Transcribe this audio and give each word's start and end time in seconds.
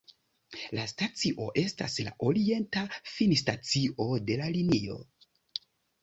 La 0.77 0.83
stacio 0.91 1.49
estas 1.63 1.97
la 2.07 2.13
orienta 2.29 2.83
finstacio 3.17 4.07
de 4.31 4.39
la 4.41 4.49
linio. 4.55 4.97